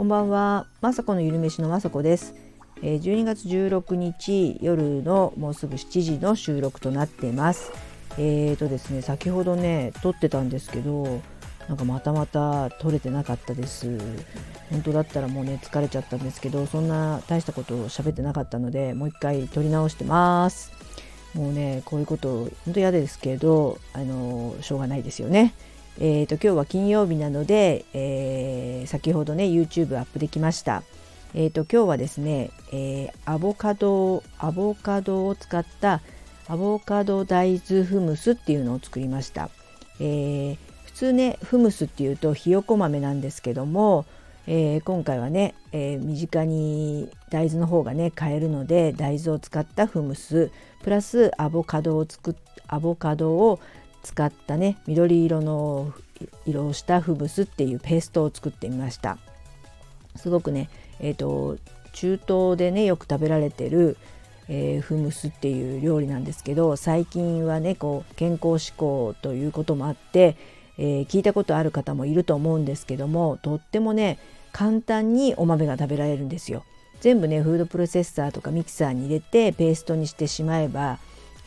[0.00, 2.34] こんばんは、まさこのゆるめしのまさこです。
[2.80, 7.70] え、12月16日夜のもうすぐ7時の収録となっています。
[8.16, 11.20] えーとですね、先ほどね撮ってたんですけど、
[11.68, 13.98] なんかまたまた撮れてなかったです。
[14.70, 20.72] 本当だったらもうね疲れちゃったんですけど、そんな大したことを喋ってなかったので、もう一回撮り直してます。
[21.34, 25.52] もうねこういうこと本当嫌ですけど、あのしょうがないですよね。
[25.98, 30.82] えーと、今日は金曜日なので、えー、先ほどね YouTube アップできました。
[31.34, 36.00] えーと、今日はですね、えー、アボカドアボカドを使った
[36.48, 39.50] アボカド大豆フムスっていうのを作りました。
[40.00, 44.06] えー、普通ねフムスっていうとひよこ豆なんですけども、
[44.46, 50.50] えー、今回はね、えー、身近に大豆の方がね買えるので大豆を使ったフムス
[50.82, 52.34] プラスアボカドを作っ
[52.66, 53.60] アボカドを
[54.02, 55.92] 使ったね緑色の
[56.46, 59.18] 色をしたフムスっていうペーストを作ってみました
[60.16, 60.68] すごくね
[61.00, 61.56] えーと、
[61.92, 63.96] 中東でねよく食べられてる、
[64.48, 70.36] えー、フムスっていう料理なんですけど最近はねこう健康志向ということもあって、
[70.78, 74.18] えー、聞いたことある方もいると思うんですけどもとってもね
[74.52, 76.64] 簡単にお豆が食べられるんですよ。
[77.00, 80.98] 全部ねフードプロセッサーとかミキサーに入れてペーストにしてしまえば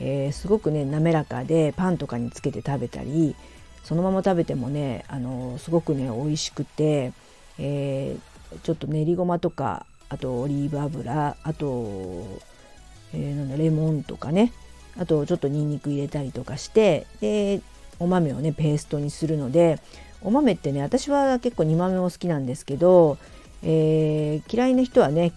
[0.05, 3.37] えー、すごくね滑らかでパンとかにつけて食べたり
[3.83, 7.13] そのまま食べてもねあのすごくね美味しくて、
[7.57, 12.41] えー、ちょっと練りごまとかあとオリーブ油あと、
[13.13, 14.51] えー、なんだレモンとかね
[14.99, 17.61] あとちょっとにんにく入れたりとかしてで
[17.99, 19.79] お豆をねペーストにするので
[20.21, 23.17] お豆ってね私は結構煮豆も好きなんですけど、
[23.63, 25.31] えー、嫌いな人はね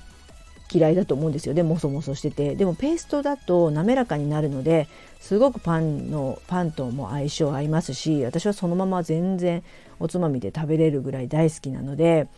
[0.73, 1.55] 嫌いだと思うんですよ。
[1.55, 2.55] でもそもそしてて。
[2.55, 4.89] でもペーストだと滑らかになるので
[5.21, 9.63] すごくパンのパンとも相性合いますし私はそのまま全然
[9.99, 12.29] おつまみで食べれるぐらい大好きなので、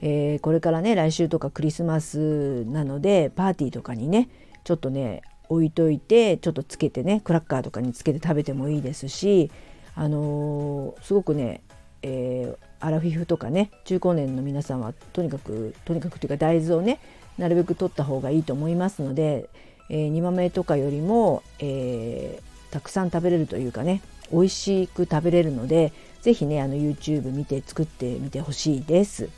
[0.00, 4.28] えー、これからね来週とかクリスマスなのでパーティーとかにね
[4.64, 9.50] ちょっとね置いといてちょっとつけてねクラッカーとかにつけて食べてもいいですし
[9.94, 11.62] あのー、すごくね、
[12.02, 17.00] えー、アラフィフとかね中高年の皆さんはとにかくとにかくというか大豆をね
[17.38, 19.48] なるべく取った方がいいと思いますので、
[19.88, 29.30] えー、煮豆とかよりも、えー、たくさん食べれるというかね美味しく食べれるので是非ねあの YouTube 見て作ってみてほしいです。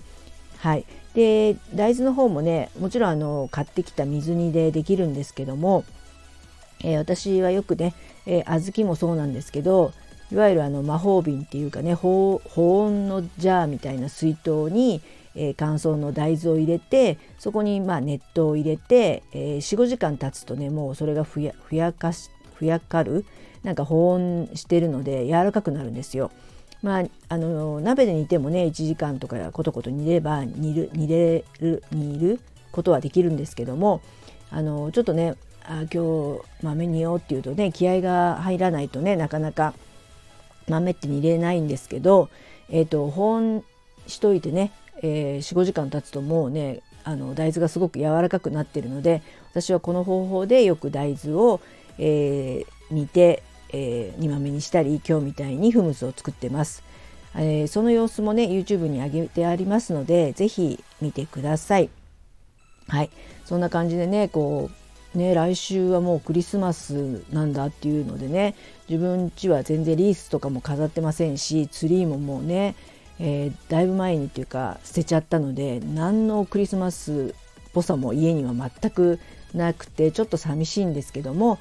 [0.58, 0.84] はい、
[1.14, 5.84] で大豆の方もねもちろんあの買ってきた水煮でできるんですけども、
[6.84, 7.94] えー、私はよくね、
[8.26, 9.92] えー、小豆もそうなんですけど
[10.32, 15.00] いわゆるあの魔法瓶っていうかね保温のジャーみたいな水筒に、
[15.34, 23.24] えー、乾燥の大豆を入れてそこにまあ熱湯を入れて、えー、45時間経つとねもうそれがふやふやかしふやかる
[23.62, 26.30] なんか保温してるので柔らかくなるんですよ。
[26.82, 32.40] まあ、あの鍋で煮てもね1時間とかコトコト煮れば煮る煮れる煮る
[32.72, 34.00] ことはできるんですけども
[34.50, 39.74] あのちょっとねあ今日豆煮ようっていうとね気合が入らないとねなかなか
[40.68, 42.30] 豆って煮れないんですけど、
[42.70, 43.62] えーと保温
[44.06, 51.60] しといてねえー、45時間経つともうねあの大豆がすごく柔らかくなってるので私はこの方法でよく大豆を、
[51.98, 56.84] えー、煮て、えー、煮豆にしたり今日みたいにフムスを作ってます。
[57.36, 61.90] えー、その様子もね YouTube に上げてありますので是非見てください。
[62.88, 63.10] はい
[63.44, 64.70] そんな感じでねこ
[65.14, 68.54] うね来週はもうクリスマスなんだっていうのでね
[68.88, 72.74] 自分家は全然リースとかも飾ってませんしツリーももうね
[73.22, 77.34] えー、だいぶ前にっていうか捨てちゃったので何のクリスマス
[77.68, 79.20] っぽさも家には全く
[79.54, 81.58] なくてちょっと寂しいんですけども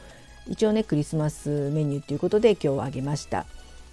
[0.48, 3.46] 一応ねクリスマスメニューということで今日あげました。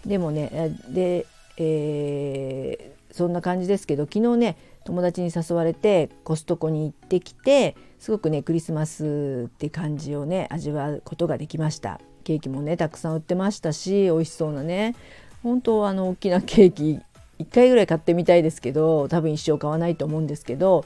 [0.07, 1.27] でもねで、
[1.59, 12.01] えー、そんな感じですけど昨日ね友達に誘われてコストコに行ってきてすごくねクリスマスって感じをね味わうことができました。
[12.23, 14.95] ケーキもねたくさん売ってましたし美味しそうなね
[15.43, 17.01] 本当あの大きなケーキ
[17.39, 20.85] 1回ぐらい買ってみたいですけど多分一生買わないと思うんですけど、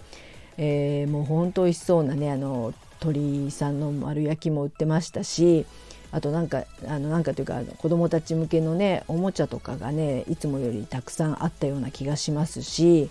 [0.56, 5.66] えー、もうほんと美味しそうなねあの鳥さんの丸焼きも売ってましたし
[6.12, 13.10] あとなんかあのなんかというか子どもたち向けのねおもちゃとかがねいつもよりたくさんあったような気がしますし、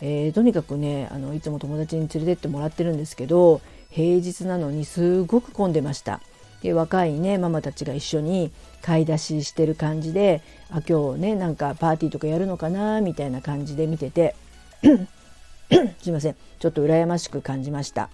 [0.00, 3.60] えー、とにかくねあのいつも友達に連れてってもらってるんですけど
[3.90, 6.20] 平日なのにすごく混んでました。
[6.62, 8.50] で若いねママたちが一緒に
[8.82, 14.34] 買い出ししてる感じであ今日ねなんかパーティーとかやるのかなみたいな感じで見てて
[16.02, 18.10] すいませんちょっと羨ましく感じました。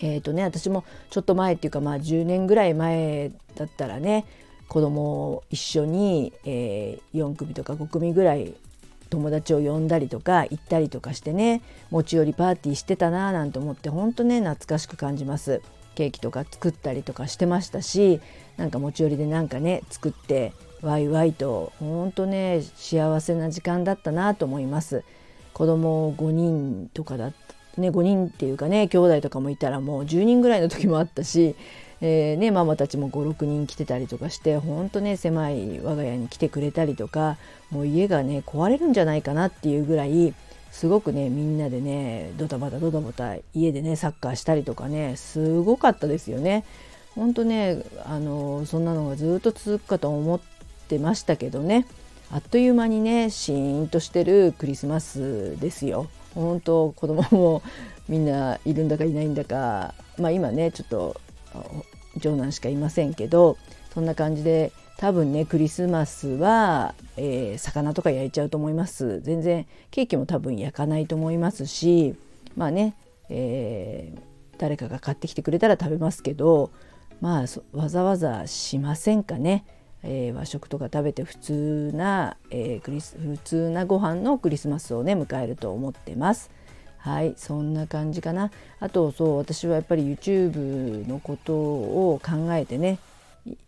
[0.00, 4.26] えーとね、私もちょっと前っていうかまあ10年ぐらい前だったらね
[4.68, 8.54] 子供を一緒に、えー、4組とか5組ぐらい
[9.08, 15.62] 友達を呼んだりとか行ったりとかしてね持ち寄りパーティーしてたなーなんて思って本当ね懐かしく感じます。
[15.94, 18.20] ケーキとか作ったりとかしてましたし
[18.56, 25.02] なんか持ち寄りでなんかね作ってワイワイと本当ね幸せな時間だったなと思います。
[25.54, 27.32] 子供5人とかだっ
[27.74, 31.56] たね5人っていうかね兄弟とかもいたらもう10人ぐらいの時もあったし
[32.00, 37.36] えーね、ママたちも56人来てたりとかしてほんとね狭い我が家に来てくれたりとか
[37.70, 40.32] もう家がね壊れるんじゃないかなっていうぐらい
[40.70, 46.64] すごくねみんなでねドタバタドタバタ家でねサッカーしたりとかねすごかったですよね。
[47.14, 50.40] ほんとねあのそんなのがずっと続くかと思っ
[50.86, 51.84] てましたけどね
[52.30, 56.06] あっという間にねシーンとしてるクリスマスですよ。
[56.34, 57.62] 本当子供も
[58.08, 61.20] みんないるんだかいないんだかまあ今ねちょっと
[62.20, 63.58] 長男しかいませんけど
[63.92, 72.16] そんな感じで多分ねクリスマスは、えー、魚とか焼いちゃうと思います全然ケーキも多分焼かないと思いますし
[72.56, 72.94] まあね、
[73.28, 74.20] えー、
[74.58, 76.72] 誰かが買ってきてくれたら食べますけど
[77.20, 79.64] まあわざわざしませんかね、
[80.02, 86.50] えー、和食とか食べて普通な、えクリス普通なご飯のクリスマスをね迎えると思ってます。
[86.98, 88.50] はいそんな感じかな。
[88.80, 92.98] あとそう私はやっぱり YouTube のことを考えてね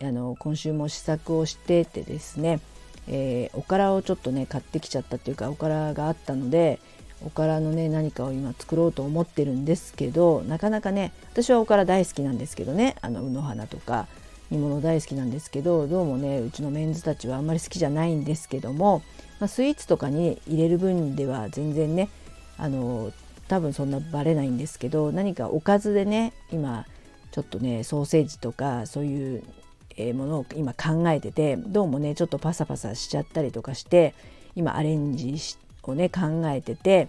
[0.03, 2.61] あの今週も試作をしててですね、
[3.09, 6.79] えー、おからをちょっとね買ってきちゃったっていうかおからがあったので
[7.25, 14.07] おからのね何かを今作ろうと思ってるんですけどなかなかね私はおから大好きなんですけどねあの卯の花とか
[14.51, 19.03] 煮物大好きなんですけどどうもねうちのメンズたちはあんまり好きじゃないんですけども、
[19.39, 22.09] まあ、スイーツとかに入れる分では全然ね
[22.61, 23.13] あの
[23.49, 26.87] 多分そんなバレないんですけど何かおかずでね今
[27.33, 29.43] ちょっとねソーセージとかそういう
[30.15, 34.15] ものを今考えててどうもねちょっとパサパサしちゃったりとかして
[34.55, 35.35] 今アレンジ
[35.83, 37.09] をね考えてて、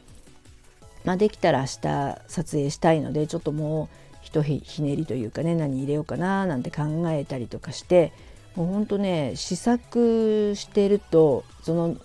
[1.04, 8.14] まあ、できたら明日撮影したいのでちょっともうひとひねりというかね何入れようかななんて考えたりとかして
[8.56, 11.98] もうほんとね試作してるとその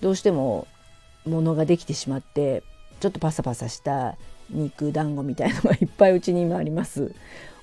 [0.00, 0.66] どうしても
[1.26, 2.62] ものができてしまって
[3.00, 4.16] ちょっとパサパサした
[4.50, 7.12] 肉団子みたいのがいっぱいうちに今あります。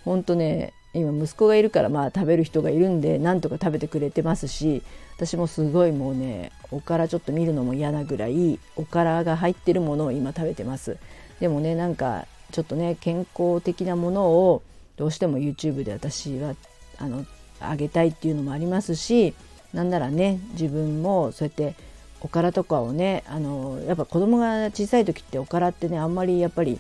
[0.04, 4.82] ほんとね今息子がいるからまあ食べる人がいるんでなんとか食べてくれてますし
[5.18, 10.98] 私もすごいもうねおからちょっと見るのも嫌なぐらいおからが入ってるものを今食べてます
[11.40, 14.64] でもねなんかちょっとね健康的なものを
[14.96, 16.56] どうしても YouTube で私は
[16.98, 17.26] あの
[17.60, 19.34] あげたいっていうのもありますし
[19.74, 21.76] なんならね自分もそうやって
[22.22, 26.80] おからとかをねあのやっぱ子供が小さい時っておからってねあんまりやっぱり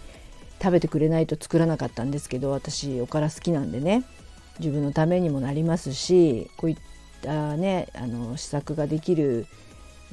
[0.62, 4.04] 食べてくれないと作らなかったんですけど私おから好きなんでね
[4.60, 6.78] 自分のためにもなりますしこういっ
[7.22, 9.46] たねあの試作ができる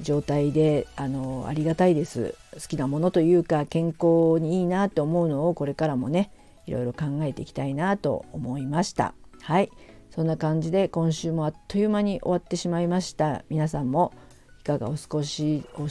[0.01, 2.35] 状態であのありがたいです。
[2.55, 6.31] 好きなものというか健康にいいなと思うのをこれからもね
[6.67, 9.15] いろいろ考えていきたいなと思いました。
[9.41, 9.71] はい。
[10.11, 13.45] そんな感じで今週もあっという間に終わってしまいました。
[13.49, 14.13] 皆さんも
[14.63, 15.89] いかがお少しお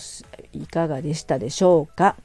[0.58, 2.16] いかがでしたでしょうか？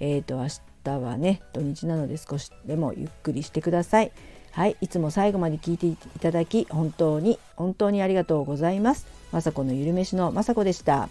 [0.00, 0.48] えーと、明
[0.82, 4.10] 日はね土日なので少しでもゆっくりしてください。
[4.50, 9.06] はい、いつも最後まで聞いていただき本当に本当にありがとうございます。
[9.30, 11.08] まさこのゆるめしのまさこでした。